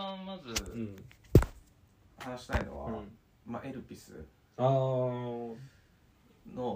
[0.00, 0.96] 番まずうん。
[2.18, 3.12] 話したいのは、うん。
[3.46, 4.24] まあ、エルピス
[4.58, 5.56] の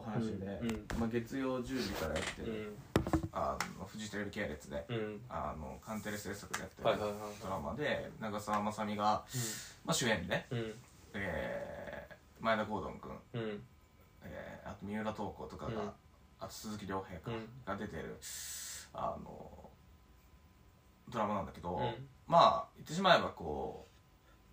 [0.00, 0.86] 話で、うん。
[0.98, 2.76] まあ、月曜10時からやってうる、ん。
[3.32, 5.20] あのフジテレビ系列で、うん。
[5.28, 9.24] あのカンテレ制作でやってるはいはいはいドラマで長澤まさみが、
[9.84, 10.74] まあ、主演で、うん。
[11.14, 13.62] えー前田ゴードン君、うん。
[14.22, 15.88] えーあと三浦透子とかが、うん。
[16.40, 17.48] あと鈴木亮平か、うん。
[17.64, 18.18] が出てる
[18.92, 19.70] あの
[21.10, 23.86] ドラマなんだけど、うんまあ言ってしまえばこ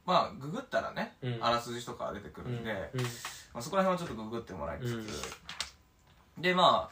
[0.05, 1.37] うまあググったらね、うん。
[1.41, 3.01] あらすじとか出てくるんで、うん。
[3.01, 3.07] ま
[3.55, 6.89] あ、そこら辺はちょっとググってもらいつつ、でま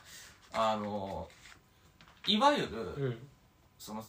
[0.54, 1.28] ああの
[2.28, 3.18] いわゆる、うん。
[3.78, 4.04] その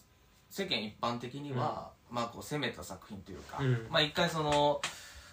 [0.50, 3.86] 世間一般的には、まあこう攻めた作品というか、うん。
[3.90, 4.80] まあ一回その、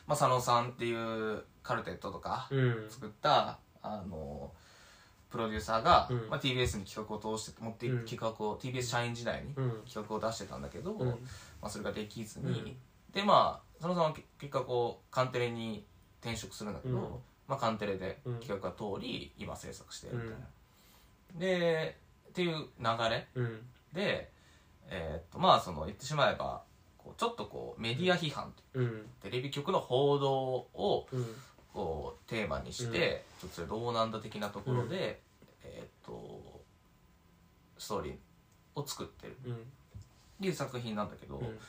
[0.05, 2.85] まあ、佐野さんっていうカルテットとかうん。
[2.89, 4.51] 作った、あの
[5.29, 6.29] プロデューサーが、うん。
[6.29, 8.05] まあ、TBS に企画を通して持って、うん。
[8.05, 9.81] 企画を TBS 社員時代にうん。
[9.85, 11.07] 企画を出してたんだけど、うん。
[11.09, 11.15] ま
[11.63, 12.77] あ、それができずに、うん。
[13.13, 15.85] でまあ佐野さんは結果こうカンテレに
[16.21, 17.03] 転職するんだけど、うん。
[17.47, 18.39] まあ、カンテレでうん。
[18.39, 20.37] 企画が通り今制作してるみたいな。
[21.39, 21.97] で
[22.29, 23.59] っていう流れうん。
[23.93, 24.31] で、
[24.89, 26.63] えーっとまあその言ってしまえば
[26.97, 29.05] こうちょっとこうメディア批判うん。
[29.21, 31.25] テレビ局の報道をうん。
[31.73, 35.21] こうテーマにして、ちょっとそれどうなんだ的なところで、
[35.63, 36.61] えーっと
[37.77, 38.15] ストーリー
[38.79, 39.37] を作ってる。
[39.45, 39.53] うん。
[39.53, 39.57] っ
[40.41, 41.59] ていう作品なんだけど、うん。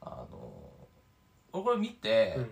[0.00, 0.52] あの
[1.52, 2.42] 俺これ見て、うん。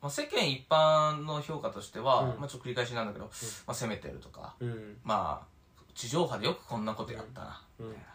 [0.00, 2.40] まあ、世間一般の評価としては、うん。
[2.40, 3.30] まあ、ちょっと繰り返しなんだけど、ま
[3.72, 4.96] あ、攻めてるとかうん。
[5.04, 5.58] まあ
[5.94, 7.86] 地上波でよくこんなことやったな、うん。
[7.88, 8.08] みたいな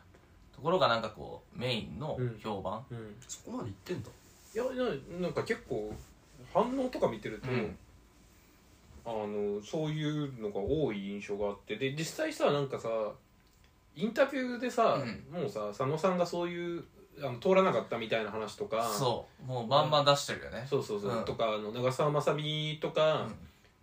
[0.55, 3.15] ところがなんかこうメインの評判、うん。
[3.27, 4.09] そこまで言ってんだ。
[4.55, 4.63] いや
[5.19, 5.93] ななんか結構
[6.53, 7.77] 反応とか見てると、うん
[9.05, 11.75] あのそういうのが多い印象があって。
[11.75, 12.89] で実際さなんかさ
[13.95, 14.99] インタビューでさ、
[15.31, 16.83] うもうさ佐野さんがそういう
[17.21, 19.45] あの通らなかったみたいな話とかそう。
[19.45, 21.25] もうバンバン出してるよね、そうそうそう、うん。
[21.25, 23.35] とかあの長澤まさみとか、うん。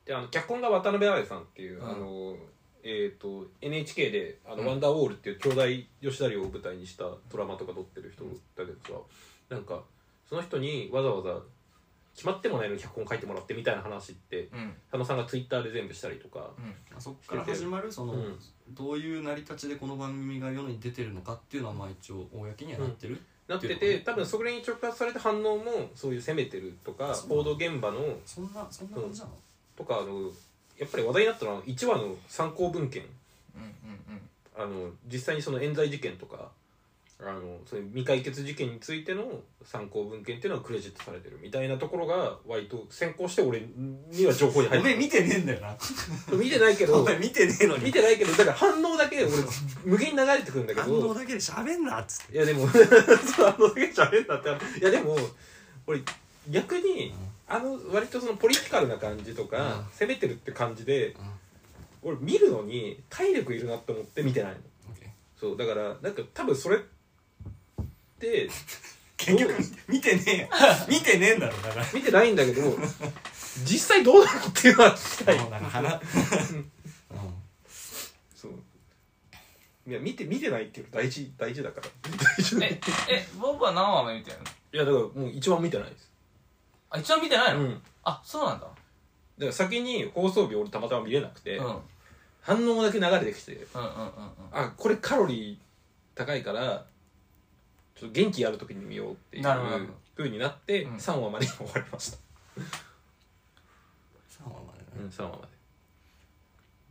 [0.04, 1.90] であの脚本が渡辺愛さんっていう、うん。
[1.90, 2.36] あの
[2.82, 4.66] えー、と NHK であの、うん。
[4.66, 8.24] ワンダーウォールっていう兄弟吉田寮を舞台にしたドラマとか撮ってる人
[8.56, 9.06] だけど
[9.48, 9.82] さ、なんか
[10.28, 11.38] その人にわざわざ
[12.14, 14.74] 決まってもないのに脚本書いてもらってみたいな話ってうん。
[14.90, 16.96] 佐野さんがツイッターで全部したりとか、うん。
[16.96, 18.38] あそっから始まるその、うん。
[18.70, 29.32] どういう成り立ちでこの番組が世に出てるのかっていうのはまあ一応公にはなってる、なってってて多分それに直発された反応もそういう攻めてるとかそう報道現場のそんなそんな感じなの、
[29.76, 30.30] とかあの
[30.78, 33.04] やっぱり話題になったのは1話の参考文献。
[33.56, 34.20] うんうん。
[34.56, 36.50] あの実際にその冤罪事件とか
[37.22, 39.24] あのそういう未解決事件についての
[39.62, 43.60] 参考文献っていうのがクレジットされてるみたいなところが割と先行して俺
[44.10, 45.76] には情報に入っておめえ見てねえんだよな。
[46.30, 47.84] る見てないけど見てねえのに。
[47.84, 49.32] 見てないけどだから反応だけ俺
[49.84, 52.34] 無限に流れてくるんだけ反ど応だけで喋んなっつって。
[52.34, 52.66] いやでも
[53.36, 55.16] 反応だけじゃべんなっていやでも
[55.86, 56.00] 俺
[56.48, 57.12] 逆に
[57.46, 59.84] あの割とそのポリティカルな感じとか、うん。
[59.98, 61.30] 攻めてるって感じでうん。
[62.02, 64.58] 俺見るのに体力いるなって思って見てないの。
[65.38, 66.99] そうだからなんか多分それって
[69.16, 69.54] 結局
[69.88, 70.48] 見てねえよ。
[70.88, 71.86] 見てねえんだろだから。
[71.92, 72.76] 見てないんだけど
[73.64, 75.38] 実際どうなのっていうのは聞きたい。
[75.38, 75.94] もうなんか鼻。
[75.94, 76.70] うん。
[78.34, 78.52] そう。
[79.86, 81.88] いや見て見てないっていうの大事大事だから。
[82.36, 84.44] 大事うんええボブは何話目見てるの？
[84.44, 86.10] いやだからもう一番見てないです。
[86.90, 87.70] あ一番見てないの、うん。
[87.70, 88.66] だかあそうなんだ。
[89.38, 91.66] ら先に放送日俺たまたま見れなくて、うん。
[91.66, 91.80] うん
[92.42, 94.32] 反応だけ流れてきてうんうんうん。
[94.52, 95.58] あこれカロリー
[96.16, 96.86] 高いから
[98.00, 99.78] ちょっと元気ある時に見ようっていうなるほど
[100.14, 100.96] ふうになってうん。
[100.96, 102.18] 3話までに終わりました、
[104.26, 104.86] 三話までね。
[105.00, 105.36] うん、3話ま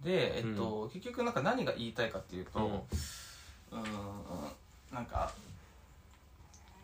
[0.04, 0.12] で。
[0.12, 2.86] でえっと、結局なんか何が言いたいかっていうと
[3.72, 3.82] うん。
[3.82, 5.32] うーんなんか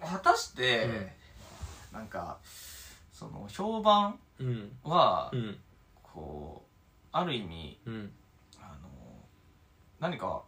[0.02, 1.12] 果たして、
[1.94, 2.40] なんか
[3.14, 4.72] その評判うん。
[4.84, 5.60] は、うん。
[6.02, 6.70] こう
[7.12, 8.12] ある意味うん。
[8.60, 8.90] あの
[10.00, 10.42] 何か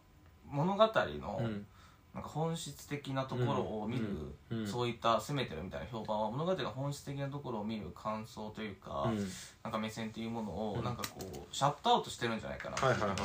[0.47, 1.67] 物語の、うん
[2.13, 4.05] なんか本質的なところを見る、
[4.49, 4.67] うんうん。
[4.67, 9.17] そういった攻めてるみたいな評判は物語の本質的なところを見る感想というか、うん。
[9.63, 10.83] なんか目線っていうものを、うん。
[10.83, 13.17] なんかこうシャットアウトしてるんじゃないかなって思っ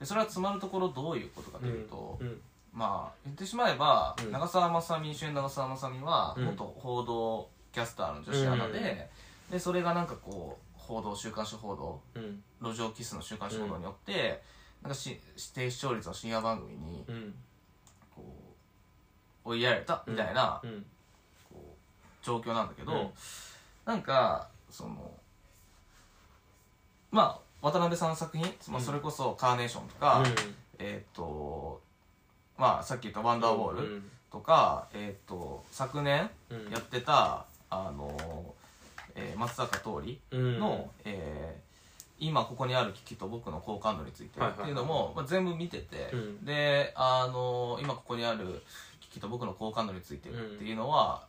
[0.00, 2.40] てそれは詰まるところどういうことかというと、うん
[2.74, 9.10] まあ言ってしまえば、うん長澤まさみ主演長澤まさみはうん元報道キャスターの女子アナで,、
[9.50, 14.40] でそれがなんかこう報道週刊誌報道うん路上キスの週刊誌報道によって、
[14.82, 15.20] なんかし
[15.54, 17.04] 低視聴率の深夜番組に
[19.44, 20.84] 追いやられたみたいな、うん。
[21.50, 23.10] こう状況なんだけど、うん。
[23.84, 25.10] なんかその
[27.10, 28.84] まあ渡辺さんの作品、まあ、うん。
[28.84, 30.22] それこそ「カーネーション」とか、
[30.78, 31.80] えっ、と
[32.58, 36.70] まあさっき言った「ワンダーボール」とか、えー、と昨年うん。
[36.70, 38.54] やってた、あの
[39.14, 40.58] えー松坂桃李うん。
[40.58, 41.72] の、えー
[42.24, 44.80] 今ここにある機器と僕の好感度についてはいはいはいってい。
[44.80, 46.44] うのも、まあ、全部見てて、うん。
[46.44, 48.62] で、あの今ここにある
[49.12, 51.26] 機器と僕の好感度についてっていうのは、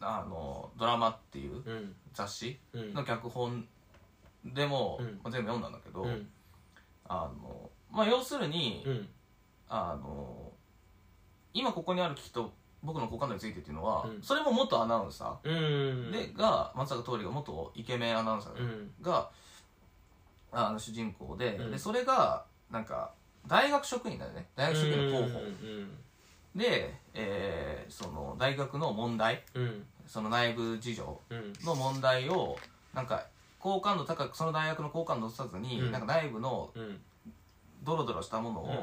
[0.00, 1.94] あのドラマっていううん。
[2.12, 2.94] 雑誌うん。
[2.94, 3.66] の脚本
[4.44, 5.06] でも、うん。
[5.06, 6.28] まあ、全部読んだんだけど、うん。
[7.08, 9.08] あのまあ、要するに、うん。
[9.68, 10.52] あの
[11.54, 12.52] 今ここにある機器と
[12.82, 14.22] 僕の好感度についてっていうのは、うん。
[14.22, 15.52] それも元アナウンサうん。
[15.52, 18.92] ーで、が松坂桃李が元イケメンアナウンサーうん。
[19.00, 19.30] が、
[20.52, 21.70] あの主人公で,、うん。
[21.72, 23.12] でそれがなんか
[23.46, 24.46] 大学職員だよね。
[24.54, 25.40] 大学職員の候補、
[26.54, 29.42] で、えーその大学の問題。
[29.54, 29.62] うん。
[29.62, 31.52] うんその内部事情うん。
[31.64, 32.58] の問題を
[32.92, 33.24] なんか
[33.58, 35.92] 好感度高くその大学の好感度を落とさずに、うん。
[35.92, 37.00] なんか内部のうん。
[37.82, 38.74] ドロドロしたものを、うん。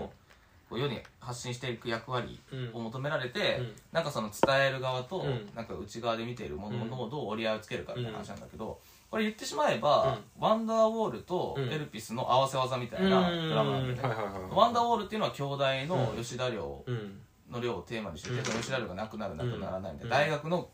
[0.69, 2.71] こう世に発信していく役割うん。
[2.73, 3.75] を求められて、うん。
[3.91, 5.49] なんかその伝える側と、うん。
[5.55, 6.91] なんか内側で見ているものうん。
[6.93, 8.79] をどう折り合いをつけるかみたいな話なんだけど、
[9.11, 11.69] これ言ってしまえば、ワンダーウォールとうん。
[11.71, 14.15] エルピスの合わせ技みたいなドラマなんだよね、
[14.51, 17.21] ワンダーウォールっていうのは兄弟の吉田寮うん
[17.51, 18.43] の寮をテーマにしてて、うん。
[18.43, 20.27] 吉田寮がなくなるなくならないみたいな、うん。
[20.27, 20.69] 大学の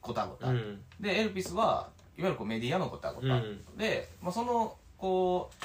[0.00, 0.80] ごたごた、うん。
[1.00, 3.76] でエルピスはいわゆるこうメディアのごたごた、うん。
[3.76, 5.64] で、まあ、そのこう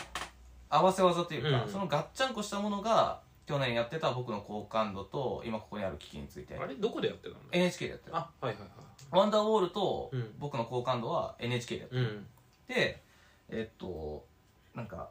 [0.70, 1.72] 合わせ技というか、うん。
[1.72, 6.58] そのガッチャンコしたものが去年やってた僕の好感度と今ここにある機器について。
[6.58, 6.76] あれ？
[6.76, 8.70] どこでやってたんだ？NHK でやってるあはいはいはい。
[9.12, 10.34] ワンダーウォールとうん。
[10.40, 12.28] 僕の好感度は NHK でやってる、うん。
[12.68, 13.02] で
[13.50, 14.26] えっと
[14.74, 15.10] なんか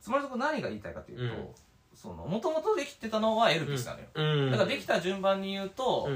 [0.00, 1.54] つまりそこ何が言いたいかというと、
[2.08, 4.50] もともとできてたのはエルピスなのよ、うん。
[4.50, 6.08] だからできた順番に言うと、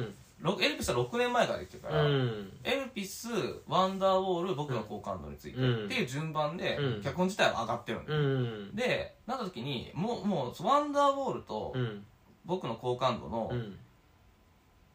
[0.61, 2.53] エルピスは6年前からできてるから、うん。
[2.63, 3.29] エルピス
[3.67, 7.03] ワンダーウォール僕の好感度について、うんっていう順番で、うん。
[7.03, 8.77] 脚本自体は上がってるんだよ、うん。
[8.77, 12.05] でなった時にもうもうワンダーウォールとうん。
[12.45, 13.79] 僕の好感度の、うん。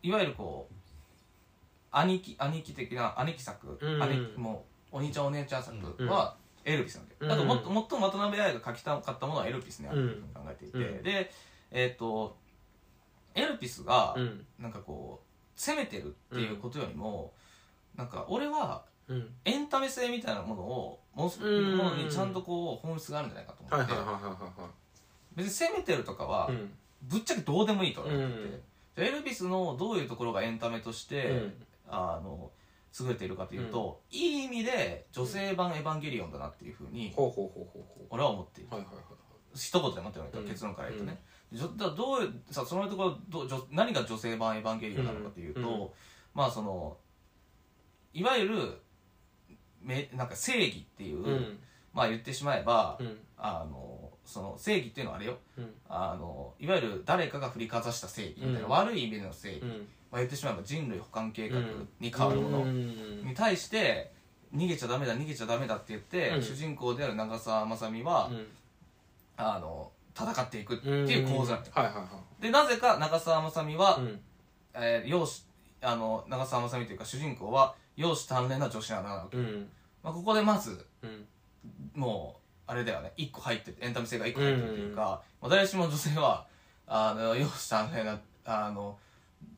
[0.03, 0.73] いわゆるこう
[1.91, 4.03] 兄貴兄貴的な兄貴作、うん。
[4.03, 6.35] 兄貴もうお兄ちゃんお姉ちゃん作は
[6.69, 7.29] エルピスなんだよ、うん。
[7.29, 10.23] だからもっともっとも渡辺愛が書きたかったものはエルピスにあるうん。
[10.33, 11.03] と考えていて、うん。
[11.03, 11.31] で
[11.71, 12.37] えっ、と
[13.33, 14.45] エルピスがうん。
[14.59, 17.33] なんかこう攻めてるっていうことよりも、
[17.95, 19.29] なんか俺はうん。
[19.45, 23.93] エンタメ性みたいなものをもううんものにちゃんとこう本質があるんじゃないかと思って、
[25.35, 26.51] 別に攻めてるとかは
[27.01, 28.17] ぶっちゃけどうでもいいと思って
[28.97, 29.07] て、うん。
[29.07, 31.53] エルビスのどういうところがエンタメとして、うん。
[31.89, 32.51] あの
[32.99, 37.13] 優れているかというと、いい意味で女性版エヴァンゲリオンだなっていうふうに
[38.09, 39.03] 俺は思っている、うはいはいはい。
[39.55, 40.49] 一言でもって言われたらうん。
[40.49, 41.21] 結論から言うとね、
[41.51, 45.89] じょだどうさそのところどうじょ何が女性版エヴァンゲリオンなのかというと、うん。
[46.33, 46.97] まあその
[48.13, 48.81] いわゆる
[49.81, 51.59] めなんか正義っていう、うん。
[51.93, 53.17] まあ言ってしまえば、うん。
[53.37, 55.37] あのその正義っていうのはあれよ。
[55.57, 55.73] うん。
[55.87, 58.69] あのいわゆる誰かが振りかざした正義みたいな、うん。
[58.69, 61.59] 悪い意味での正義、うんまあ、言ってしまえば人類保管計画
[61.99, 63.25] に変わるものうん。
[63.25, 64.11] に対して
[64.55, 66.41] 逃げちゃダメだ逃げちゃダメだって言って、うん。
[66.41, 68.47] 主人公である長澤まさみは、うん。
[69.37, 72.01] あの戦っていくっていう構図なんだよ、はいはいは
[72.39, 72.41] い。
[72.41, 74.19] でなぜか長澤まさみは、うん。
[74.73, 75.47] えー容姿
[75.81, 79.69] あの長澤まさみというか主人公は容姿端麗な女子なわけ、うん。
[80.03, 81.25] まあ、ここでまずうん。
[81.93, 82.35] も
[82.67, 83.11] うあれだよね。
[83.17, 86.45] 1個入っててエンタメ性が1個入ってるというか、まあ、誰しも女性は
[86.85, 88.97] あの容姿端麗なあの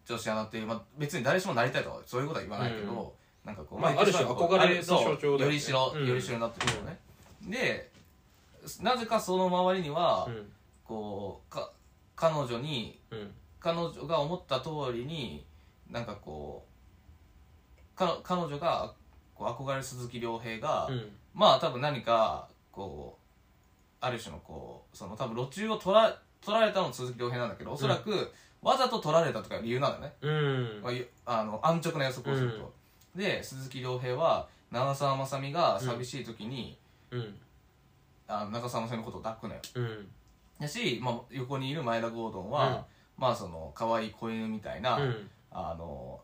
[0.06, 3.14] 女子アナっていう、まあ、別に誰しもなりたいとかそういうことは言わないけど、
[3.46, 5.44] なんかこう、まあある種憧れの象徴だよね。
[5.46, 6.08] よりしろ、うん。
[6.08, 7.00] よりしろになってるよね、
[7.44, 7.90] で
[8.82, 10.52] なぜかその周りには、うん。
[10.84, 11.72] こうか
[12.16, 13.32] 彼女にうん。
[13.60, 15.46] 彼女が思った通りに
[15.90, 16.66] なんかこ
[17.96, 18.92] うか彼女が
[19.36, 21.12] こう憧れる鈴木亮平が、うん。
[21.34, 23.22] まあ多分何かこう
[24.04, 28.32] ある種のこうその多分路中を取ら取られたのも鈴木亮平なんだけどおそらく
[28.62, 30.82] わざと取られたとかいう理由なんだよね、うん。
[30.84, 32.74] まあゆあの安直な予測をすると、
[33.16, 36.78] で鈴木亮平は長澤まさみが寂しい時に、
[37.10, 37.36] うん。
[38.28, 39.62] あの長澤まさみのことを抱くのよ。
[39.76, 40.08] うん。
[40.60, 42.82] だし、まあ、横にいる前田ゴードンは、うん。
[43.18, 45.30] まあその可愛い子犬みたいな、うん。
[45.50, 46.20] あの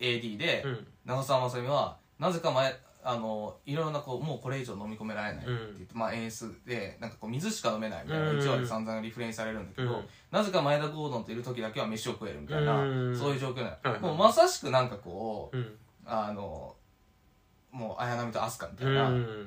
[0.00, 0.86] AD で、うん。
[1.06, 2.74] 長澤まさみはなぜか前
[3.10, 8.38] あのいろんなこうもうこれ以上飲み込められないって言って、まあ、演出でなんかこう水しか飲めないみたいな、うん。
[8.38, 10.04] 1話で散々リフレインされるんだけど、うん。
[10.30, 13.18] なぜか前田ゴードンといる時だけは飯を食えるみたいな、うん。
[13.18, 15.74] そういう状況なの、もうまさしくなんかこううん。
[16.04, 16.76] あの
[17.70, 19.46] もう綾波と飛鳥みたういな、ん。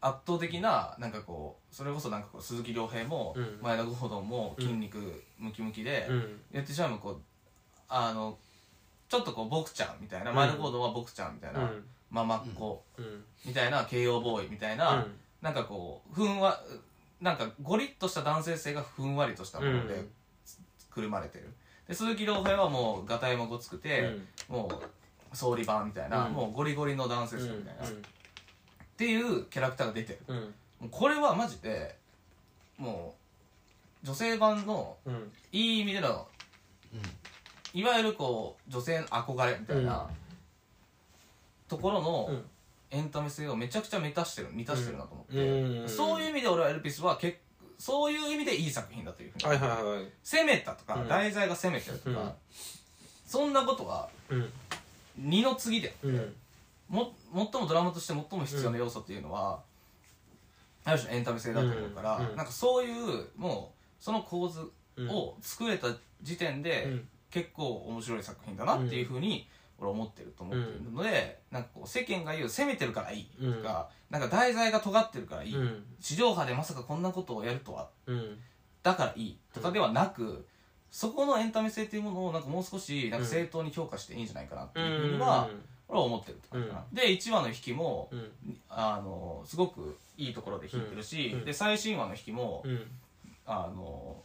[0.00, 3.58] 圧倒的ななんかこうそれこそなんかこう鈴木亮平も、うん。
[3.60, 6.40] 前田ゴードンも筋肉ムキムキで、うん。
[6.50, 7.20] 言ってしまえばこう
[7.90, 8.38] あの
[9.10, 13.24] ちょっとこう僕ちゃんみたいな、うん前田ゴードンは僕ちゃんみたいな、うんママっ子うん。
[13.44, 15.06] みたいな慶応ボーイみたいな、
[15.42, 16.60] なんかこうふんわ
[17.20, 20.10] なんかゴリッとした男性性がふんわりとしたものでうん。
[20.90, 21.52] くるまれてる。
[21.86, 24.16] で鈴木亮平はもうがたいもごつくて、
[24.48, 24.68] も
[25.32, 26.32] う総理版みたいな、うん。
[26.32, 27.88] もうゴリゴリの男性ですみたいな、っ
[28.96, 30.54] ていうキャラクターが出てる。
[30.90, 31.96] これはマジで
[32.76, 33.14] も
[34.02, 35.32] う女性版のうん。
[35.52, 36.26] いい意味での
[37.74, 40.27] いわゆるこう女性の憧れみたいな、うん
[41.68, 42.44] ところのうん。
[42.90, 45.88] エンタメ性をめちゃくちゃ満たしてる満たしてるなと思って、うん。
[45.88, 47.36] そういう意味で俺はエルピスは結
[47.78, 50.06] そういう意味でいい作品だというふうに、はいはいはい。
[50.24, 51.08] 攻めたとか、うん。
[51.08, 52.32] 題材が攻めてるとか、うん。
[53.26, 54.50] そんなことはうん。
[55.18, 56.34] 二の次でうん。
[56.88, 59.60] も最もドラマとして最も必要な要素っていうのは、
[60.84, 62.26] ある種のエンタメ性だと思うから、うん。
[62.30, 62.36] うん。
[62.36, 64.60] なんかそういうもうその構図
[65.10, 65.88] を作れた
[66.22, 67.08] 時点で、うん。
[67.30, 69.46] 結構面白い作品だなっていうふうに
[69.78, 75.84] 俺思ってると思ってるので、なんかこう世間が言う攻めてるからいいとか、なんか題材が尖ってるからいい、うん。
[76.00, 78.38] 地上波でまさかこんなことをやるとはうん。
[78.82, 80.46] だからいいとかではなく、
[80.90, 85.48] そこのエンタメ性っていうものをなんかもう少しなんか正当に評価していいんじゃないかなっていうふうには、
[85.88, 88.32] 俺は思ってるって感じかな、で1話の引きも、うん。
[88.68, 91.44] あのすごくいいところで弾いてるし、うん。
[91.44, 92.86] で最新話の引きも、うん。
[93.46, 94.16] あの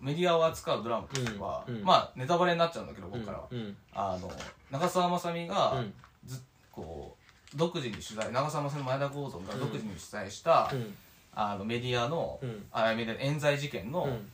[0.00, 1.84] メディアを扱うドラマとしては、うんうん。
[1.84, 3.76] まあネタバレになっちゃうんだけど僕からは、うん。
[3.94, 4.30] あの
[4.70, 5.94] 長澤まさみが、うん。
[6.24, 6.40] ず
[6.72, 7.16] こ
[7.54, 10.94] う独自に取材長澤まさみ前田剛存が独自に取材した、うん。
[11.34, 12.64] あのメディアの、うん。
[12.72, 14.28] あメディア冤罪事件の,、うん。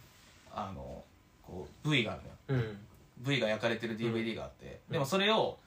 [0.54, 1.02] あの
[1.42, 2.22] こう V がある
[2.54, 2.64] のよ。
[2.64, 2.78] うん。
[3.18, 5.58] V が焼かれてる DVD があって、でもそれを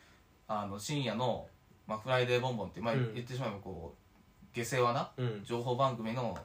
[0.48, 1.48] あの深夜の、
[1.88, 3.14] まあ、フライデーボンボンって、まあ、うん。
[3.14, 5.42] 言ってしまえばこう下世話なうん。
[5.44, 6.38] 情報番組の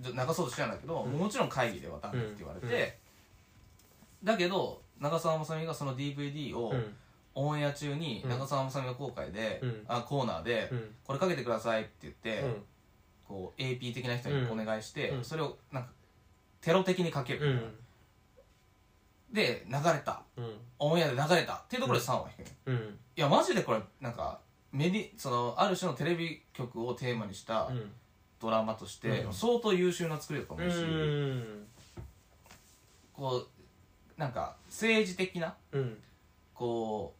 [0.00, 1.12] 流そうとしてたんだけど、うん。
[1.12, 2.98] もちろん会議ではダメって言われて、
[4.22, 6.94] だけど長澤まさみがその DVD をうん。
[7.38, 8.30] オンエア中にうん。
[8.30, 9.84] 長澤まさみが公開で、うん。
[9.88, 10.94] あコーナーで、うん。
[11.04, 12.62] これかけてくださいって言って、うん。
[13.28, 15.24] こう AP 的な人にお願いして、うん。
[15.24, 15.90] それをなんか
[16.62, 17.46] テロ的にかける、
[19.30, 19.34] うん。
[19.34, 20.22] で流れた。
[20.36, 20.54] うん。
[20.78, 22.98] オンエアで流れたっていうところで3話弾くの、いうん。
[23.16, 24.40] やマジでこれなんか
[24.72, 27.90] メディそのある種のテレビ局をテーマにしたうん
[28.40, 29.32] ドラマとして、うん。
[29.32, 31.66] 相当優秀な作りだと思うし、うん。
[33.12, 33.46] こ
[34.16, 35.98] うなんか政治的なうん。
[36.54, 37.14] こ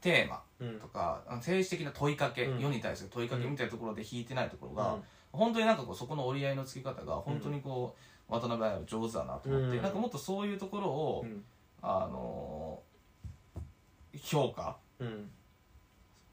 [0.00, 0.80] うテーマうん。
[0.80, 2.60] とか政治的な問いかけ、うん。
[2.60, 5.02] 世に対する問いかけみたいなところで弾いてないところが、うん。
[5.32, 7.96] 本当になんかこうそこの折り合いのつけ方が本当にこ
[8.28, 9.82] う、渡辺彩上手だなと思って、うん。
[9.82, 11.44] なんかもっとそういうところを、うん。
[11.82, 12.88] あのー
[14.20, 15.30] 評価うん。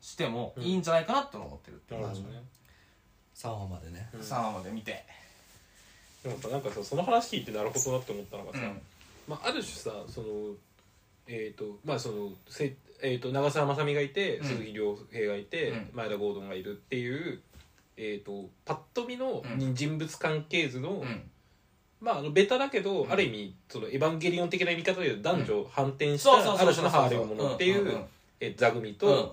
[0.02, 0.64] してもうん。
[0.64, 2.44] いいんじゃないかなって思ってるっていう感ね
[3.36, 4.10] 3話までね。
[4.14, 4.20] うん。
[4.22, 5.04] 3話まで見て、
[6.24, 8.82] でもさなんかさその話聞いてなるほどなって思ったのがさ、うん。
[9.28, 10.28] まあ、ある種さその
[11.28, 14.46] えっ、とまあそのせ、えー、と長澤まさみがいてうん。
[14.46, 15.90] 鈴木亮平がいて、うん。
[15.94, 17.42] 前田郷敦がいるっていう、
[17.98, 19.76] えー、とパッと見のうん。
[19.76, 21.30] 人物関係図の、うん。
[22.00, 23.12] まああのベタだけど、うん。
[23.12, 27.88] ある意味そのエヴァンゲリオン的な見方で男女反転した、そうそうそうある種のハーレムものっていう、うん。
[27.88, 27.96] うん。
[27.96, 28.06] うん。
[28.40, 29.30] えー座組と、うん。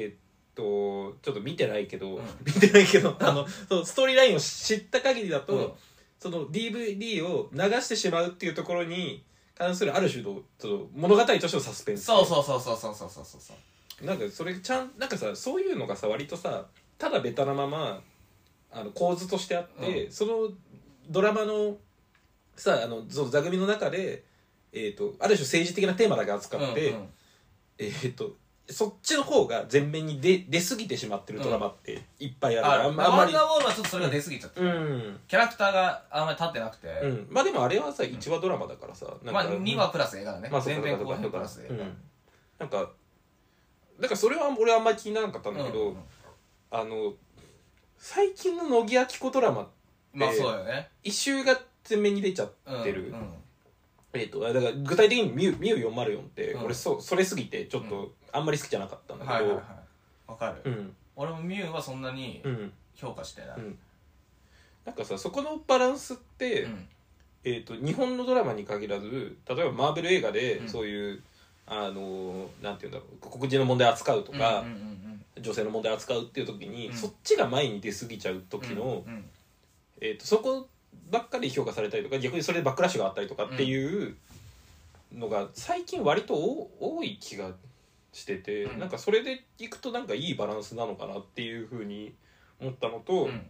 [0.00, 0.14] え
[0.56, 2.22] とちょっと見てないけど、うん。
[2.44, 5.72] 見てないけどあのそのストーリーラインを知った限りだと、うん。
[6.18, 9.22] その DVD を流してしまうっていうところに
[9.56, 12.04] 関するある種のその物語としてのサスペンス。
[12.04, 13.54] そうそうそうそうそうそうそうそうそ
[14.02, 14.06] う。
[14.06, 16.66] なんかそれちゃんなんかさそういうのがさ割とさ
[16.98, 18.00] ただベタなまま
[18.72, 20.48] あの構図としてあって、その
[21.08, 21.76] ドラマの
[22.56, 24.24] さあのその座組の中で、
[24.72, 27.08] えー、とある種政治的なテーマだけ扱って、うんうん。
[27.78, 28.36] えー、と
[28.68, 41.96] そっちの方が前面に出出過ぎてしまってるドラマっていっぱいある、ああんまあんまりマンガウォールはちょっとそれが出過ぎちゃって、うん、キャラクターがあんまり立ってなくて、うん、まあでもあれはさ1話ドラマだからさなんかまあ2話プラス映画だね、まあそう後編プラス映画、うん。
[42.58, 42.90] なんか
[44.00, 45.96] だからそれは俺はあんまり気にならなかったんだけど、うんうん
[46.68, 47.14] あの
[47.98, 49.68] 最近の乃木明子ドラマ
[50.12, 50.88] まあそうだよね。
[51.02, 51.58] 一周が
[51.88, 53.34] 前面に出ちゃっうんてる、うん
[54.16, 56.64] えー、とだから具体的にミュミュ404って、うん。
[56.64, 59.64] 俺そそれすぎてちょっとあんまり好きじゃなかったんだけど、はいはいはい。
[60.28, 60.96] わかる、うん。
[61.16, 62.72] 俺もミュウはそんなにうん。
[62.94, 63.78] 評価してない、うん。
[64.84, 66.88] なんかさそこのバランスって、うん。
[67.44, 70.68] えー、と日本のドラマに限らず例えばマーベル映画でうん。
[70.68, 71.22] そういう、
[71.66, 74.96] あのーなんていうんだろう黒人の問題扱うとか、うんうんうん
[75.38, 76.94] 女性の問題扱うっていう時に、うん。
[76.94, 79.24] そっちが前に出過ぎちゃう時の、うんうん。
[80.00, 80.66] えー、とそこ
[81.10, 84.16] ばっかり評価されたりとか逆にそれでバックラッシュがあったりとかっていう
[85.14, 87.50] のが最近割と多多い気が
[88.12, 88.78] してて、うん。
[88.78, 92.14] なんかそれでいくとなんかいいバランスなのかなっていうふうに
[92.60, 93.46] 思ったのと、うん。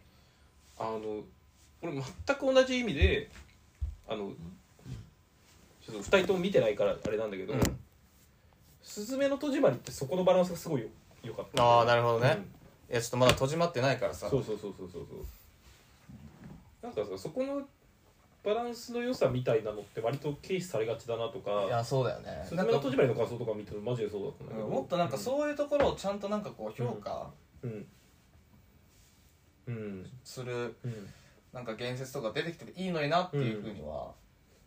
[0.78, 1.22] あの
[1.82, 2.02] 俺全
[2.36, 3.30] く同じ意味で
[4.08, 4.30] あの
[5.84, 7.60] ちょっと2人とも見てないからあれなんだけどうん
[8.82, 10.88] 「すずめの戸締まり」ってそこのバランスがすごいよ
[11.22, 11.62] よかった。
[11.62, 12.36] あーなるほどね。
[12.88, 12.92] うん。
[12.92, 14.28] いやちょっとまだ閉じまってないからさ。
[14.28, 15.18] そうそうそうそうそうそう
[16.82, 17.62] なんかさそこの
[18.44, 22.44] バランスの良さみたいなのって割と軽視されがちだなとかいやそうだよね。
[22.44, 27.30] すずめの戸締まりの感想とか見てるとマジでそうだったんだけどうんもっとなんかそういうところをちゃんとなんかこう評価
[27.62, 27.86] うん。
[29.66, 30.10] うん。
[30.22, 31.08] するうん。
[31.52, 34.12] なんか言説とか出てきてもいいのになっていうふうには、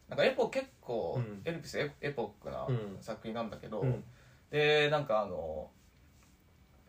[0.10, 1.42] なんかエポ結構、うん。
[1.46, 2.98] エルピスエエポックなうん。
[3.00, 4.04] 作品なんだけど、うん。
[4.50, 5.70] でなんかあの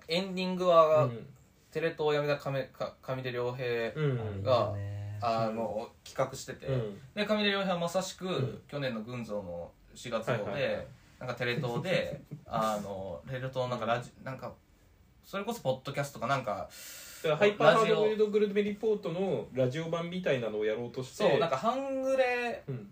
[0.09, 1.27] エンディングは、うん。
[1.71, 4.43] テレ東を辞めた上か上出良平うん。
[4.43, 7.01] がねあの、企画してて、うん。
[7.15, 8.63] で上出良平はまさしく、ん。
[8.69, 10.87] 去年の群像の4月号で、
[11.19, 14.53] なんかテレ東で あのテレ東なんかラジなんか
[15.23, 16.69] それこそポッドキャストかなんか
[17.39, 21.29] ハイパーハードボイルドグルメリポートのラジオ版みたいなのをやろうとして。
[21.29, 22.91] そうなんかハングレうん。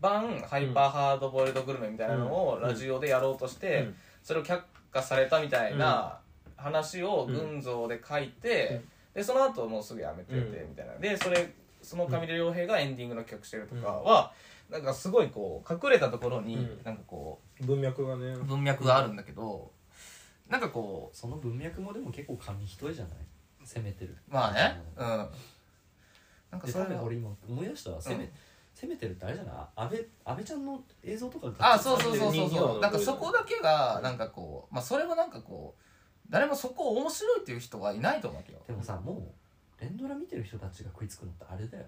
[0.00, 3.96] 版ハイパーハードボイルドグルメみたいなのをラジオでやろうとして、うん。
[4.22, 4.62] それを却
[4.92, 6.20] 下されたみたいな
[6.56, 10.70] 話を群像で書いて、うんでその後もうすぐやめててうん。
[10.70, 10.94] みたいな。
[10.98, 14.32] でそれその上出良平がエンディングの曲してるとかは、
[14.68, 16.80] なんかすごいこう隠れたところにうん。
[16.84, 18.32] なんかこ文脈がね。
[18.32, 19.70] う文脈があるんだけど
[20.48, 23.14] なんかこその文脈もでも結構紙一重じゃない？
[23.64, 24.16] 攻めてる。
[24.30, 24.80] うまあね。
[24.96, 25.06] うん。
[26.50, 28.00] なんかでそれが多分俺今思い出したわ。
[28.00, 28.30] 攻め、うん。
[28.74, 29.54] 攻めてるってあれじゃない？
[29.76, 32.80] 安倍安倍ちゃんの映像とかあそうそうそうそうそう。
[32.80, 35.82] なんかそこだけがなんかこうまあそれはなんかこう
[36.30, 39.12] 誰もそこを面白いっていう人はいないと思うわけよでもさも
[39.78, 41.84] う連ドラ見てる人たちが食いつくのってあれだよ、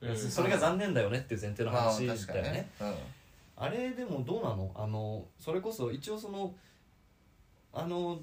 [0.00, 0.16] うん。
[0.16, 2.70] それが残念だよねっていう前提のまあ話だよ確かにね,、ね。
[2.80, 2.94] うん。
[3.56, 4.72] あれでもどうなの？
[4.74, 6.54] あのそれこそ一応その
[7.72, 8.18] あの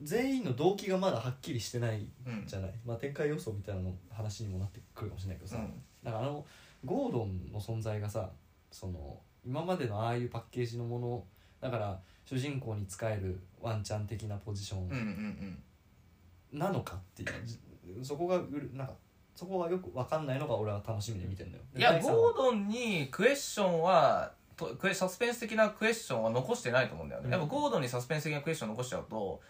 [0.00, 2.46] 全員の動機がまだはっきりしてないうん。
[2.46, 5.82] じゃない、まあ展開予想みたいなの話にもなってくるかもしれないけどさ、うん。
[6.04, 6.46] だからあの
[6.84, 8.30] ゴードンの存在がさ
[8.70, 11.24] その今までのああいうパッケージのもの
[11.60, 16.58] だから主人公に使えるワンチャン的なポジショうんうんうンん。
[16.58, 17.58] なのかっていう、じ
[18.02, 18.94] そこがうるなんか
[19.34, 21.64] そこはよく分かんないのが俺は楽しみで見てんだよ。
[21.76, 27.32] いやゴードンにクエスチョンはとクエサスペンス的なクエスチョンは残してないと思うんだよね、うん。
[27.32, 29.40] やっぱゴードンにサスペンス的なクエスチョン残しちゃうと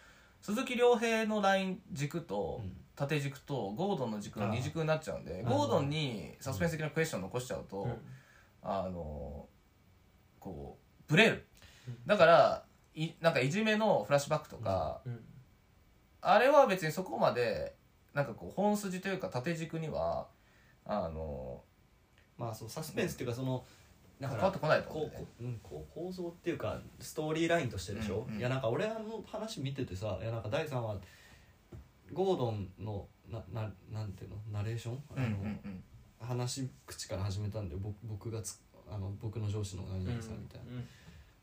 [0.42, 2.72] 鈴木亮平のライン軸とうん。
[2.98, 7.94] 縦軸とゴードンの軸の二軸になっちゃうんでゴードンにサスペンス的なクエスチョン残しちゃうと、うん。
[8.60, 9.46] あの
[10.40, 11.46] こうブレる。
[11.86, 11.98] うん。
[12.06, 12.64] だから
[13.04, 15.20] いなんかいじめのフラッシュバックとか、うん。
[16.20, 17.76] あれは別にそこまで
[18.12, 20.26] なんかこう本筋というか縦軸には
[20.84, 21.62] あの
[22.36, 23.64] まあそうサスペンスっていうかその
[24.20, 25.12] だから関わってこないと思うね。
[25.14, 28.40] うこう、うん、こう構造っていうかストーリーラインとしてでしょ、うんうん。
[28.40, 30.96] いやなんか俺あの話見ててさいやなんか第3話
[32.12, 34.36] ゴードンのなななんていうの？
[34.50, 35.84] ナレーション、うんうんあのうん。
[36.20, 40.84] 話口から始めたんで僕僕がつあの僕の上司の何々さんみたいな、うんあの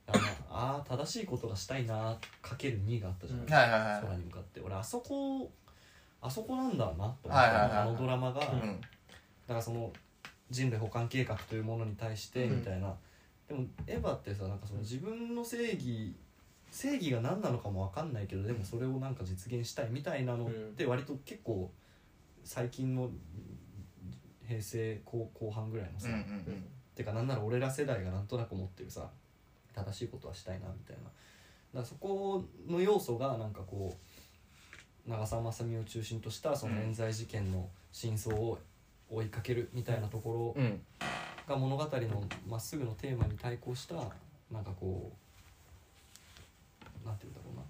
[0.07, 3.53] あー正しいことがしたいなかける2があったじゃない、うん。
[3.53, 4.01] はいはいはい。
[4.01, 4.59] 空に向かって。
[4.61, 5.51] 俺あそこ
[6.21, 7.69] あそこなんだなと思って、はいはいはい。
[7.69, 8.81] はいあのドラマが、うん。
[8.81, 8.87] だ
[9.47, 9.91] からその
[10.49, 12.59] 人類保管計画というものに対してうん。
[12.59, 12.93] みたいな、
[13.47, 16.15] でもエヴァってさなんかその自分の正義
[16.71, 21.71] 正義が何なのかも分かんないけどでもそれをなんか実現したいみたいなのって割と結構
[22.43, 23.09] 最近の
[24.47, 26.65] 平成後後半ぐらいのさ、うんうんうん。
[26.95, 29.09] てかなんなら俺ら世代がなんとなく思ってるさ
[29.75, 31.03] 正しいことはしたいなみたいな。
[31.03, 31.13] だか
[31.73, 33.93] らそこの要素がなんかこ
[35.07, 38.57] う長澤まさみを中心としたその冤罪事件の真相を
[39.11, 40.81] 追いかけるみたいなところうん。
[41.47, 43.95] が物語のまっすぐのテーマに対抗した
[44.51, 45.11] なんかこ
[47.03, 47.63] うなんて言うんだろうな。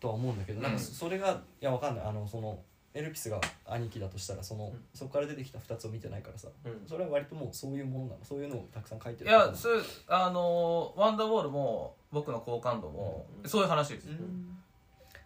[0.00, 2.04] とは思うんだけどなんかそそれがいやわかんない。
[2.04, 2.58] あのその
[2.94, 4.72] エルピスが兄貴だとしたらその、ん。
[4.94, 6.88] そこから出てきた2つを見てないからさうん。
[6.88, 8.18] それは割ともうそういうものなの。
[8.22, 13.48] そういうのをたくさん書いているやそれあのワンダーボールも僕の好感度もうん。
[13.48, 14.56] そういう話ですうん。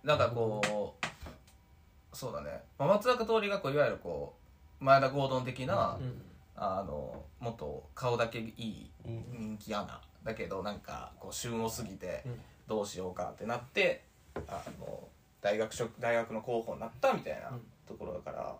[0.02, 4.34] なんかこうそうだね、まあ、松坂桃李がこういわゆるこ
[4.80, 6.22] う前田ゴードン的な、うん。
[6.56, 12.40] あのもっと顔だけいいうん人気アナだけどなんかこう旬を過ぎてうん。
[12.68, 14.04] どうしようかってなって
[14.48, 15.08] あの
[15.42, 17.60] 大学職大学の候補になったみたいなうん。
[17.86, 18.56] ところだから。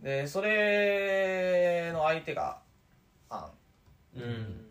[0.00, 2.58] でそれの相手が
[3.28, 3.50] ア
[4.16, 4.20] ン。
[4.20, 4.66] うん。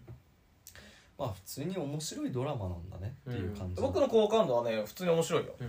[1.17, 5.53] まあ普通に面白いドラマなんだねっていう感じ、僕の好感度はね普通に面白いよ。
[5.59, 5.63] う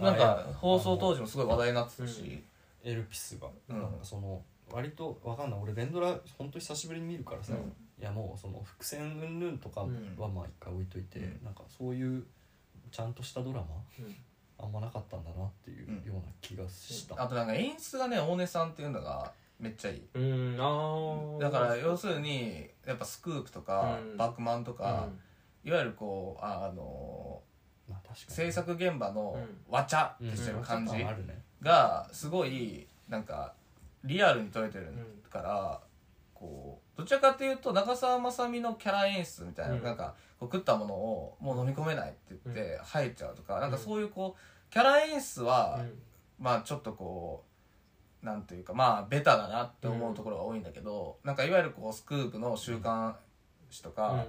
[0.00, 0.04] ん。
[0.04, 2.42] なんか放送当時もすごい話題になってたし、
[2.84, 3.80] エルピスが、うん。
[3.80, 5.60] なんかその割とわかんない。
[5.62, 7.72] 俺連ドラ本当久しぶりに見るからさ、うん。
[7.98, 10.16] いやもうその伏線云々とかはうん。
[10.18, 11.40] まあ一回置いといて、うん。
[11.44, 12.24] なんかそういう
[12.90, 13.66] ちゃんとしたドラマ？
[13.98, 14.16] うん。
[14.58, 15.94] あんまなかったんだなっていううん。
[15.96, 20.02] ような気がした、あとなんか演出がね大根さんっていうのがめっちゃいい。
[20.14, 24.16] うんああだから要するにやっぱスクープとか、うん。
[24.16, 25.08] バックマンとか、
[25.64, 27.40] いわゆるこうあの
[27.88, 28.34] まあ確かに。
[28.34, 31.42] 制作現場のうわちゃってしてる感じうんあるね。
[31.62, 33.54] がすごいなんか
[34.04, 34.92] リアルに撮れてる
[35.28, 35.80] から、
[36.32, 39.82] こうどちらかというと長澤まさみのキャラ演出みたいな、うん。
[39.82, 45.80] なんかこう食ったものをもう飲み込めないって言って吐いちゃうとか、なんかそういうこうキャラ演出は、
[46.38, 47.44] まあちょっとこ
[48.22, 53.16] うなんというかまあベタだなって思うところが多いんだけど、なんかいわゆるこうスクープの週刊
[53.70, 54.24] 誌とか、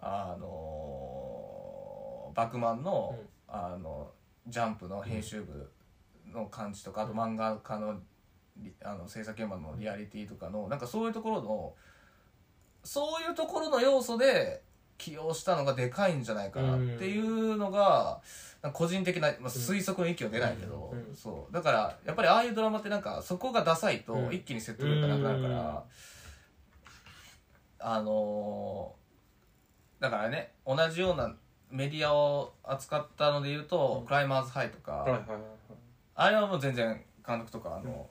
[0.00, 4.10] あのーバクマンの,、あの
[4.48, 5.70] ジャンプの編集部
[6.32, 8.00] の感じとか、あと漫画家の
[8.56, 11.74] リあの制作現場のリアリティとかのなんかそういうところの
[12.84, 14.62] そういうところの要素で
[14.98, 18.20] 起用したのがでかいんじゃないかなっていうのが、
[18.72, 21.52] 個人的な、まあ、推測の域は出ないけど、そう。
[21.52, 24.34] だからやっぱりああいうドラマってなんかそこがダサいとうん。
[24.34, 25.78] 一気に説得力がなくなるから、うん。
[27.78, 29.04] あのー
[30.00, 31.34] だからね同じような
[31.70, 34.06] メディアを扱ったので言うと、うん。
[34.06, 35.22] クライマーズハイとか、
[36.14, 38.06] あれはもう全然監督とかあの、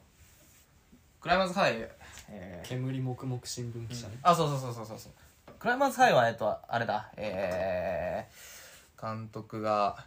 [1.22, 1.90] クライマーズハイ、
[2.30, 2.68] えー。
[2.68, 5.12] 煙黙々新聞記者ね、あそうそうそうそうそうそう。
[5.60, 7.12] クライマーズハイはえっとあれだ。
[7.18, 10.06] えー、監督が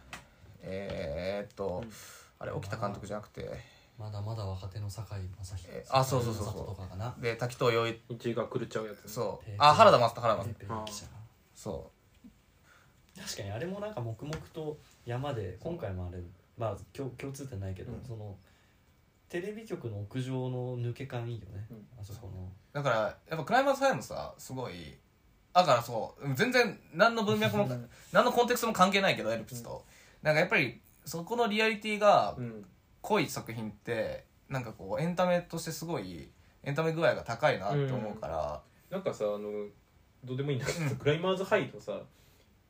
[0.61, 1.91] えー、っと、うん。
[2.39, 3.77] あれ沖田監督じゃなくて。
[3.97, 6.77] まだまだ若手の酒井正彦えあそうそうそうそ
[7.19, 7.21] う。
[7.21, 7.99] で滝藤洋一。
[8.35, 9.51] が狂っちゃうやつそう。
[9.57, 11.05] あ原田正人原田正人ペーペー記者。
[11.55, 11.89] そ
[13.19, 16.19] 確かにあれもなんか黙々と山で今回もあれ
[16.57, 18.03] まあ共共通点ないけど、うん。
[18.05, 18.35] その
[19.29, 21.87] テレビ局の屋上の抜け感いいよね、うん。
[21.99, 22.43] あそこの。
[22.43, 22.95] うだから
[23.29, 24.97] やっぱクライマーズハイもさすごい
[25.53, 27.89] だからそう全然何の文脈もうん。
[28.11, 29.83] 何のコンテクストも関係ないけどエルプスと、
[30.21, 32.65] なんかやっぱりそこのリアリティがうん。
[32.99, 36.29] 濃い作品ってなんかこうエンタメとしてすごい
[36.63, 39.67] エンタメ具合が高いなって思うから、なんかさあの
[40.25, 40.95] どうでもいいんだけどさ、うん。
[40.97, 42.01] クライマーズハイのさ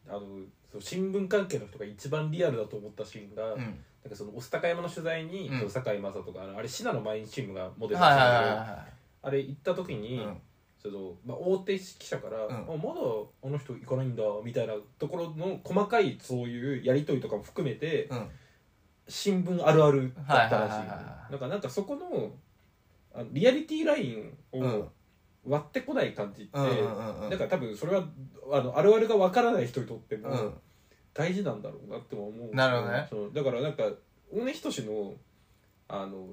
[0.07, 0.21] あの
[0.71, 3.59] そう新聞関係の人が一番リアルだと思ったシーンが、うん。
[3.59, 3.65] な
[4.07, 5.57] んかその御巣鷹山の取材に、うん。
[5.59, 8.83] その堺雅人があれ信濃毎日新聞がモデルだった
[9.25, 10.37] んあれ行った時いに、うん。
[10.81, 12.49] そのまあ、大手記者から、ん。
[12.49, 13.01] あまだ
[13.43, 18.29] あの人行かないんだみたいなところの細かいそういうやり取りとかも含めて、うん。
[19.07, 20.73] 新聞あるあるだったらし
[21.29, 22.31] い,、なんかなんかそこの
[23.31, 24.81] リアリティラインうん。
[24.81, 24.91] を
[25.45, 27.29] 割ってこない感じって、うんうんうんうん。
[27.29, 28.03] なんか多分それは
[28.51, 30.53] あのあるあるが分からない人にとってもうん。
[31.13, 33.07] 大事なんだろうなっても思うなるほどね。
[33.09, 33.31] そう。
[33.33, 33.83] だからなんか
[34.31, 35.13] 大根仁の
[35.87, 36.27] あの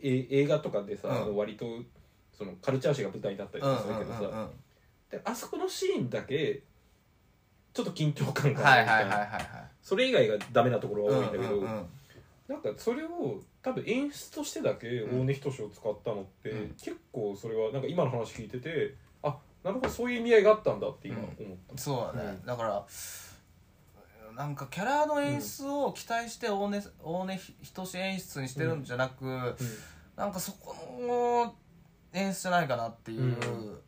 [0.00, 1.16] え映画とかでさ、うん。
[1.16, 1.66] あの割と
[2.32, 4.50] そのカルチャー誌が舞台になったりうんとかするけどさ、うんうんうん
[5.10, 6.62] であそこのシーンだけ
[7.74, 9.70] ちょっと緊張感があはいはいるみたいなはいはいはい。
[9.82, 11.86] それ以外がダメなところが多いんだけど、うんうんうん。
[12.48, 16.68] なんかそれを多分演出としてだけ大根仁を使ったのって、うん。
[16.76, 21.30] 結構それはなんか今の話聞いててあなるほどそういう意味合いがあったんだって今思っ
[21.74, 22.46] た、そうだね、うん。
[22.46, 22.86] だから
[24.36, 29.24] なんかキャラの演出を期待して大根大根仁志演出にしてるんじゃなく、
[30.14, 31.54] なんかそこの
[32.12, 33.78] 演出じゃないかなっていう、うん。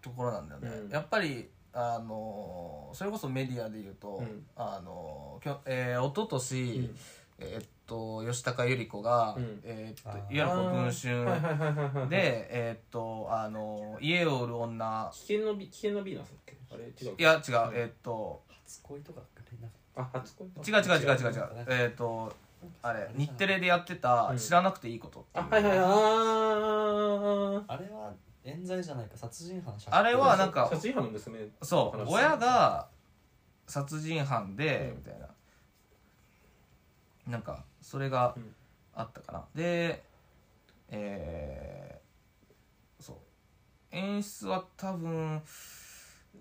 [0.00, 0.90] ところなんだよね、うん。
[0.90, 4.46] やっぱりあのそれこそメディアで言うと、うん。
[4.56, 6.96] あのきょえー、一昨年、うん。
[7.38, 9.60] えーっと吉高由里子が、うん。
[9.64, 15.10] えーっといわゆるこう文春で、えーっとあの家を売る女。
[15.12, 16.56] 危険のビ危険なビーナスだっけ？
[16.72, 17.76] あれ違ういや違う、ん。
[17.76, 19.20] えーっと初恋とか
[19.96, 20.48] あ初恋？
[20.48, 21.66] 違う違う違う違う違う。
[21.68, 22.32] えーっと
[22.82, 25.86] あれ日テレでやってたうん「知らなくていいこと」っていうあはいはいはい。
[25.86, 27.64] あー。
[27.66, 28.12] あれは
[28.44, 32.88] 冤罪じゃないか殺人犯あれはなんか殺人犯の娘そう話親が
[33.66, 35.26] 殺人犯で、うんみたいな
[37.26, 38.54] なんかそれがうん。
[38.94, 40.02] あったかな、で
[40.90, 43.16] えー、そう。
[43.90, 45.40] 演出は多分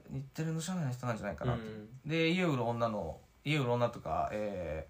[0.10, 1.58] 日テレの社内の人なんじゃないかな、
[2.06, 4.86] で家を売る女の家を売る女とかえ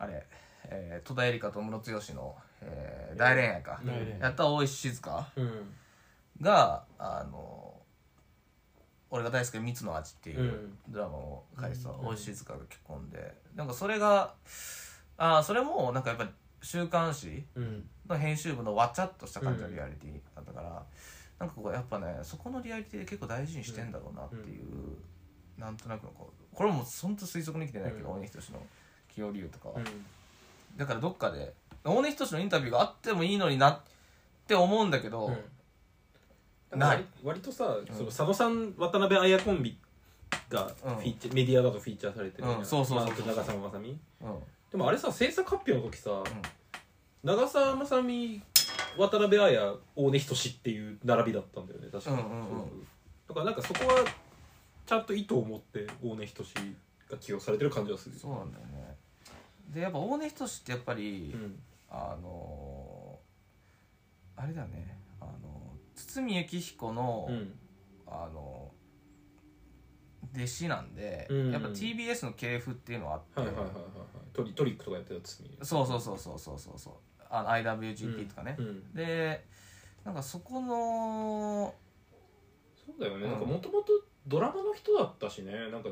[0.00, 0.26] ー、あれ、
[0.64, 3.80] えー、戸田恵梨香とムロツヨシの、えー、大恋愛か、
[4.20, 5.44] やった大石静香うん。
[5.44, 5.74] うん
[6.40, 7.74] があの
[9.10, 10.78] 俺が大好きな「蜜の味」っていううん。
[10.88, 12.06] ドラマを書いてたうん。
[12.06, 13.34] 大石静香が結婚で。
[13.54, 14.34] なんかそれが
[15.22, 16.30] あーそれもなんかやっぱり
[16.62, 17.84] 週刊誌うん。
[18.08, 20.82] の編集部のわちゃっとした感じのリアリティだったから、
[21.38, 24.64] なんかこうやっぱねそこのリアリティで結構大事にしてんだろうなっていう、
[25.60, 28.14] なんとなくのこうこれも本当推測に来てないけど、うん。
[28.16, 28.60] 大根仁の
[29.14, 29.84] 起用理由とかは、うん。
[30.76, 31.52] だからどっかで
[31.84, 33.80] 大根仁のインタビューがあってもいいのになっ
[34.48, 35.30] て思うんだけど、
[36.72, 36.78] うん。
[36.78, 36.96] ない。
[36.96, 39.78] 割割とさ、その佐野さん渡辺彩コンビ
[40.48, 43.96] がフうんィーチャーメディアだとフィーチャーされてるうんそうそうそうまあ長澤まさみ。
[44.22, 44.34] うん
[44.70, 46.22] でもあれさ制作発表の時さ、
[47.24, 48.40] 長澤まさみ
[48.96, 49.56] 渡辺彩
[49.96, 52.10] 大根仁っていう並びだったんだよね確か。
[52.10, 52.32] に、うんうん。
[52.34, 52.86] うん
[53.28, 54.04] だからなんかそこは
[54.86, 56.44] ちゃんと意図を持って大根仁
[57.08, 58.18] が起用されてる感じはする。
[58.18, 58.96] そうなんだよね。
[59.72, 61.58] でやっぱ大根仁ってやっぱり、うん。
[61.88, 63.18] あの
[64.36, 64.96] あれだね。
[65.20, 65.30] あの
[65.94, 67.52] 堤幸彦の、うん。
[68.08, 68.72] あの
[70.34, 73.50] 弟子なんで、うんやっぱ TBS の系譜っていうのはあって、
[74.32, 76.94] トリトリックとかやってたつみそうそうそうそうそうそうそう。
[77.28, 79.44] あの IWGP とかね、うんで
[80.04, 81.74] なんかそこの
[82.74, 83.92] そうだよね、うんなんかもともと
[84.26, 85.52] ドラマの人だったしね。
[85.70, 85.90] なんか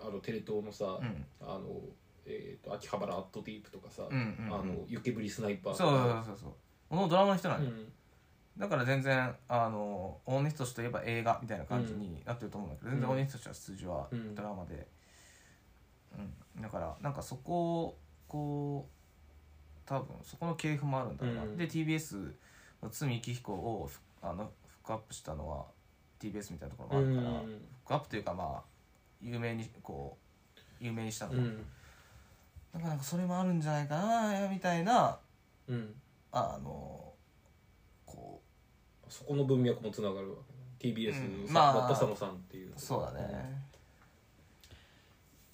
[0.00, 1.26] あのテレ東のさ、うん。
[1.40, 1.80] あの
[2.26, 4.54] えー、と秋葉原アットディープとかさ、うんうんうん。
[4.54, 6.52] あの湯ぶりスナイパーとそうそうかそうそう。
[6.88, 7.92] このドラマの人なんだよ、うん。
[8.60, 13.16] だから全然あの大西俊といえば映画みたいな感じになってると思うんだけど、全然うん。
[13.16, 14.34] 大西俊は筋はうん。
[14.34, 14.86] ドラマで、
[16.16, 16.62] うん。
[16.62, 21.56] だからなんかそこをこう多分そこの系譜もあるんだろうな、うん。
[21.56, 22.32] で TBS
[22.82, 25.64] の堤幸彦をふあのフックアップしたのは
[26.20, 27.46] TBS みたいなところもあるから、うん。
[27.46, 28.62] フックアップというかまあ
[29.20, 30.16] 有名にこ
[30.56, 31.58] う有名にしたの、うん。
[32.72, 35.18] だからなんかそれもあるんじゃないかなみたいな
[35.68, 35.94] うん。
[36.32, 37.12] あの
[38.06, 38.40] こ
[39.08, 40.36] そこの文脈もつながるわ
[40.78, 40.94] けね。
[40.94, 41.52] TBS さうん。
[41.52, 43.69] まあだった佐野さんっていううそうだね、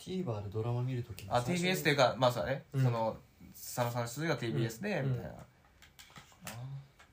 [0.07, 2.85] TVer でドラマ見るときあ TBS っていうかまあそうだね、うん。
[2.85, 3.17] その
[3.53, 5.11] 佐野さんの筋が TBS で、うん。
[5.13, 5.33] みたいな、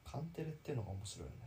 [0.09, 1.37] カンテレっていうのが面白いよね。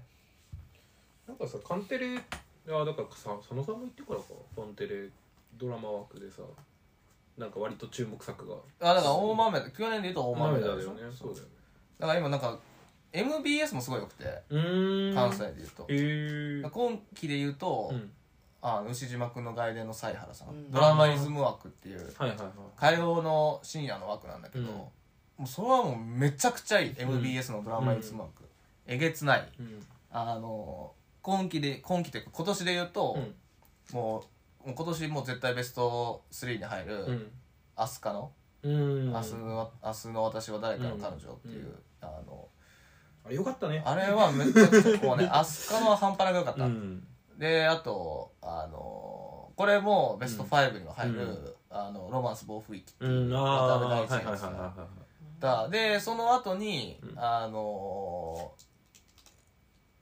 [1.29, 4.25] なんかさカンテレあだからさ佐野さんも言ってからか。
[4.57, 5.09] カンテレ
[5.57, 6.43] ドラマ枠でさ
[7.39, 8.57] なんか割と注目作が。
[8.81, 10.77] あだから大豆田去年で言うと大豆だよ。
[10.77, 10.85] ね。
[11.17, 11.35] そう。
[11.35, 11.53] だよね。
[12.01, 12.59] だから今なんか
[13.13, 14.25] MBS もすごいよくて。
[14.51, 15.15] うーん。
[15.15, 18.11] 関西で言うと、へえ今期で言うと、うん
[18.69, 20.71] あの牛島君の外伝の犀原さん、うん。
[20.73, 22.49] ドラマリズム枠っていうはいはいはい。
[22.75, 24.75] 火曜の深夜の枠なんだけど、うん。
[24.75, 24.93] も
[25.45, 28.43] うそれはもうめちゃくちゃいい MBS のドラマリズム枠、
[28.85, 29.49] えげつない。
[29.61, 29.81] うん。
[30.11, 33.17] あの今期で今期というか今年で言うと、
[33.93, 34.25] も
[34.65, 37.31] うもう今年もう絶対ベスト3に入る、うん。
[37.77, 38.33] アスカの、
[38.65, 39.13] うん。
[39.13, 41.75] 明日の明日の私は誰かの彼女っていう、うん。
[42.01, 42.49] あの
[43.25, 43.81] あれよかったね。
[43.87, 47.07] あれはめちゃくちゃもうね アスカのは半端なく良かった、うん
[47.39, 51.55] であとあのこれもベスト5には入る、うん。
[51.71, 54.25] あのロマンス暴風域ってういう、渡辺大輔
[55.41, 57.19] がでその後に、うん。
[57.19, 58.53] あの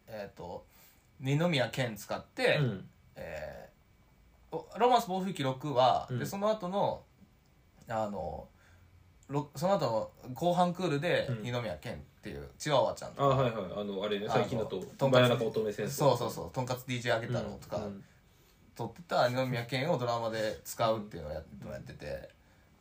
[0.09, 0.67] えっ、と
[1.21, 2.89] 二宮健使って、いうん。
[3.17, 3.65] えー
[4.55, 6.19] おロマンス暴風域6は、うん。
[6.19, 7.03] でその後の
[7.89, 8.49] あの
[9.29, 11.43] ろその後の後半クールでうん。
[11.43, 13.63] 二宮健っていうチワワちゃんとあはいはい。
[13.77, 16.51] あのあれね最近だととんかつ真夜中乙女そうそうそう。
[16.51, 18.03] とんかつ DJ あげたのとか、うん
[18.77, 22.29] 撮ってた二宮健をドラマで使うっていうのをややってて。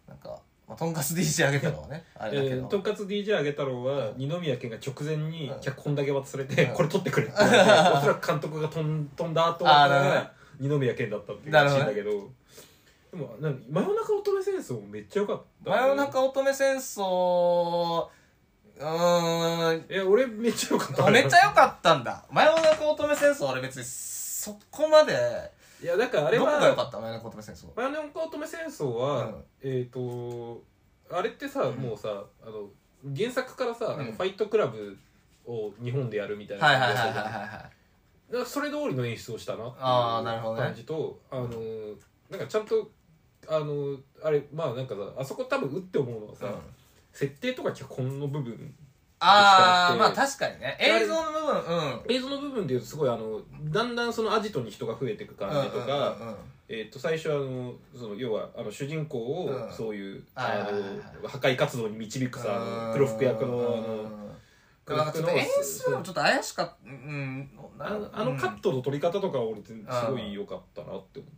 [0.08, 6.74] なんか、まあ、とんかつ DJ あげたのはね あれだけど、えー、とんかつ DJ あげ太郎は二宮健が直前にうん脚本だけ渡されて、うん。
[6.74, 10.22] これ撮ってくれって言われて おそらく監督が飛ん飛んだ後あーなるほどね。
[10.22, 12.12] が二宮健だったっていうらしいんだけど。
[13.12, 15.70] でもなん真夜中乙女戦争めっちゃ良かった。
[15.70, 18.08] 真夜中乙女戦争
[18.80, 19.92] うーん。
[19.92, 21.10] いや俺めっちゃ良かった。
[21.12, 22.24] めっちゃ良かったんだ。
[22.32, 25.14] 真夜中乙女戦争俺別にそこまで。
[25.82, 27.00] いやだからあれどこが良はかった？
[27.00, 27.68] 真夜中乙女戦争。
[27.76, 29.44] 真夜中乙女戦争は、うん。
[29.64, 30.62] えっ、と
[31.12, 31.74] あれってさ、ん。
[31.74, 32.70] もうさあの
[33.16, 34.98] 原作からさ、あのうんファイトクラブ
[35.46, 37.50] を日本でやるみたいなはいはいはいはいはいはい。
[37.52, 37.70] だか
[38.32, 40.62] らそれ通りの演出をしたなってあーなるほどね。
[40.62, 41.50] いう感じとあの
[42.30, 42.90] なんかちゃんと
[43.48, 46.52] あのあれまあなんかさあそこ多分うって思うのはさ、うん
[47.14, 48.74] 設定とか脚本の部分
[49.20, 50.78] ああまあ確かにね。
[50.82, 52.02] 映像の部分うん。
[52.10, 53.40] 映像の部分でいうとすごいあの
[53.72, 56.36] だんだんそのアジトに人が増えていく感じとか、うんうんうんうん。
[56.68, 59.74] えー、と最初はあのその要はあの主人公をうん。
[59.74, 60.68] そういう、あ
[61.24, 64.10] の破壊活動に導くさ黒服役のあの
[64.84, 66.76] 黒なんかちょっと演出もちょっと怪しかった。
[66.90, 67.50] うん。
[67.80, 69.74] あのあのカットの撮り方とか俺す
[70.10, 71.32] ごい良かったなって思っ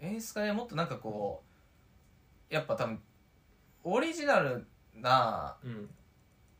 [0.00, 1.42] 演出がねもっとなんかこ
[2.50, 2.98] うやっぱ多分
[3.90, 5.88] オリジナルなた、うん、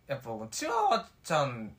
[0.06, 1.72] やっぱチワワちゃん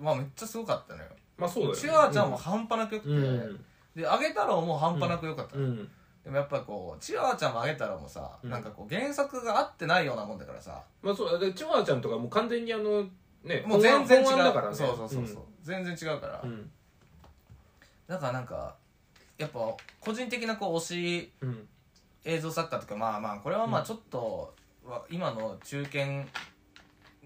[0.00, 1.08] はめっちゃすごかったのよ。
[1.36, 1.80] まあそうだよね。
[1.80, 3.64] チワワちゃんも半端なくよくて、うん。
[3.96, 5.88] であげ太郎も半端なくよかったの、うん。
[6.24, 8.50] でもやっぱこうチワワちゃんもあげ太郎もさ、うん。
[8.50, 10.82] なんかこう原作が合ってないようなもんだからさ。
[11.02, 13.04] まあそうでチワワちゃんとかもう完全にあの
[13.44, 14.24] ねもう全然違う。
[14.26, 14.74] 本案だからね。
[14.74, 16.70] そうそうそうそう、全然違うから、うん。
[18.06, 18.76] だからなんか
[19.36, 19.58] やっぱ
[20.00, 20.80] 個人的なこう推
[21.20, 21.68] しうん。
[22.24, 24.54] 映像作家とかまあまあこれはまあちょっと、
[24.90, 26.24] は今の中堅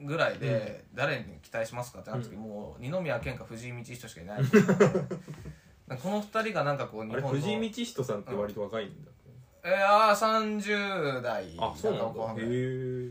[0.05, 4.42] ぐらいで誰に期待しますかってなった時、もう二宮健か藤井道人しかいない。
[5.87, 9.14] なんかこの二人がなんかこう日本の藤井道人さんって割と若いんだっ
[9.62, 9.68] け？
[9.68, 12.42] えー、ああ30代あそうなんだ。
[12.42, 13.11] へ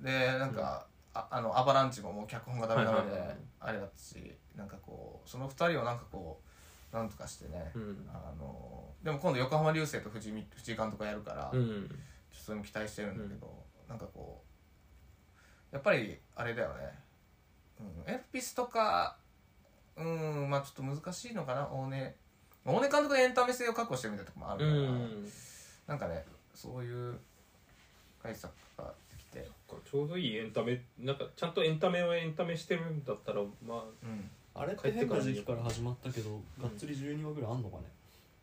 [0.00, 6.40] でなんか、ああのアバランチももう脚本がダメダメであれだったしなんかこうその二人をなんかこ
[6.92, 8.10] うなんとかしてね、うん。
[8.12, 11.94] あのでも今度横浜流星と藤井藤井監督がやるから、ちょっうんと
[12.32, 14.42] それも期待してるんだけど、なんかこ
[15.72, 16.98] うやっぱりあれだよね。
[18.06, 19.16] うん、エルピスとか
[19.96, 21.68] うんまあちょっと難しいのかな。
[21.68, 22.14] 大根
[22.64, 25.24] 大根監督でエンタメ性を確保してるみたいなとこもあるうから、ん。
[25.86, 27.18] なんかねそういう
[28.22, 29.48] 解釈ができて。
[29.90, 34.30] ちょうどいいエンタメなんかちゃんとエンタメはエンタメしてるんだったらまあうん。
[34.54, 37.84] あれって変な時期から始まったけどがっつり12話ぐらいあんのかね。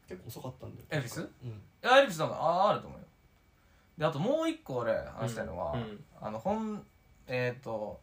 [0.08, 1.22] 結構遅かったんだよエルピス？
[1.22, 1.62] いうん。
[1.82, 3.06] やエルピスなんかああると思うよ
[3.98, 6.84] であともう一個俺話したいのは、うんあの本
[7.28, 8.00] えっ、と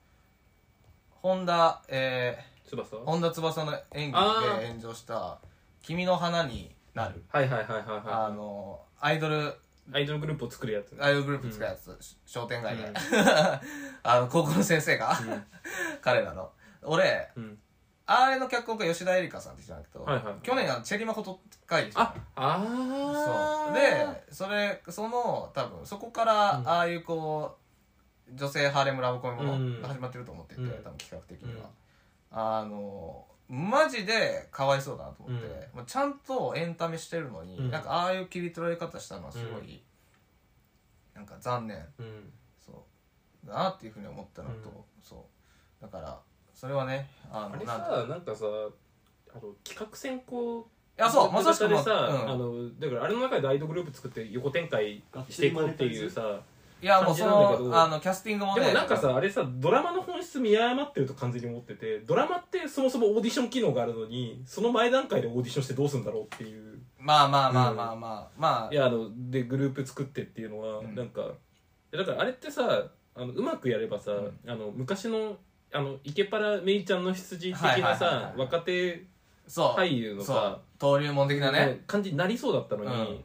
[1.10, 2.96] 本田え翼？
[2.96, 4.60] ー、本田翼の演あ技ー。
[4.60, 5.38] で炎上した
[5.82, 7.24] 「君の花になる。
[7.28, 9.52] はいはいはいはい」あはのアイドルい
[9.92, 10.98] アイドルグループを作るやつね。
[11.02, 12.94] アイドルグループ使うやつ、商店街で、うん。
[14.04, 15.44] あの高校の先生が、うん。
[16.00, 16.52] 彼らの。
[16.82, 17.58] 俺うん
[18.12, 20.34] あれの脚本家吉田絵里香さんって人なんだけど、はいはい。
[20.42, 23.72] 去年あのチェリマコト会議ああそう。
[23.72, 26.68] ーでそれその多分そこからうん。
[26.68, 27.56] ああいうこ
[28.28, 29.74] う女性ハーレムラブコメもうん。
[29.76, 30.70] のが始まってると思ってて、うん。
[30.70, 31.68] 多分企画的には、
[32.32, 35.76] あのマジでかわいそうだなと思って、うん。
[35.78, 37.70] もうちゃんとエンタメしてるのに、うん。
[37.70, 39.82] なんかああいう切り取られ方したのはすごい、
[41.14, 41.78] なんか残念。
[41.98, 42.32] うん。
[42.64, 42.84] そ
[43.44, 43.46] う。
[43.46, 44.74] だなっていうふうに思ったのと、うん。
[45.00, 45.26] そ
[45.80, 45.82] う。
[45.82, 46.18] だから
[46.60, 50.68] それはねあのあれなんさなんかさあの企画選考
[50.98, 56.40] いやそうまさしくでさ、うんあのだからあれの中でアイドルグループ作って横展開していこうっていうさ
[56.82, 66.78] いやもうそのあのキャスティングもねでもなんかさあれさドラマの本質見誤ってると完全に思っててドラマってそもそもオーディション機能があるのにその前段階でオーディションしてどうするんだろうっていう。
[66.98, 70.94] まあまあまあまあまあ、まあいやあのでグループ作ってっていうのは、うん。
[70.94, 71.32] なんか
[71.90, 74.50] だからあれってさあのうまくやればさ、うん。
[74.50, 75.38] あの昔の
[75.72, 77.98] あの池原めいちゃんの羊的はいはいなはいはい。
[77.98, 79.04] さ若手
[79.46, 80.36] そう俳優のそう。
[80.36, 81.82] さ登竜門的なね。
[81.86, 83.24] 感じになりそうだったのに、うん。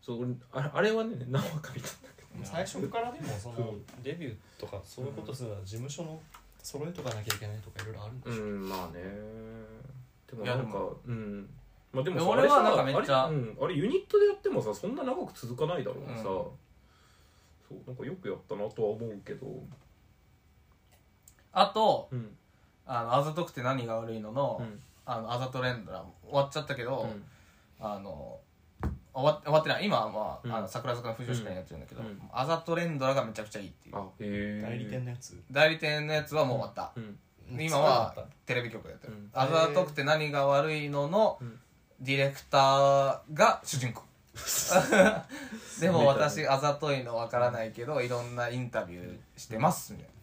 [0.00, 6.20] そう俺ああれはね何話か見たんだけど最初からでもそそうのデビューとかそういうことするなら事務所の
[6.62, 9.02] 揃えとかなきゃいけないとかいろいろあるんでしょうんまあね。
[10.30, 11.48] でもなんかうん。
[11.92, 16.24] まあでもでさ俺はなんかあれさめっちゃあれ,、うん、あれユニットでやってもさそんな長く続かないだろうなさ、うん。
[16.24, 16.54] そ
[17.72, 19.46] うなんかよくやったなとは思うけど
[21.52, 22.36] あとうん。
[22.86, 24.80] あのあざとくて何が悪いのの、うん。
[25.06, 27.24] あのあざと連ドラ終わっちゃったけど、うん。
[27.80, 28.38] あの
[29.14, 29.86] 終わ終わってない。
[29.86, 30.52] 今はまあ,、うん。
[30.52, 32.20] あの桜坂の藤吉君やってるんだけど、うん。
[32.32, 33.96] あざと連ドラがめちゃくちゃいいっていう。
[33.96, 35.40] あへえ代理店のやつ。
[35.50, 37.60] 代理店のやつはもう終わった、うん。
[37.60, 38.14] 今は
[38.46, 39.30] テレビ局でやってる、うん。
[39.32, 41.58] あざとくて何が悪いののうん。
[42.00, 44.02] ディレクターが主人公。
[45.80, 50.19] でも私あざといのわからないけどいろんなインタビューしてますみたいな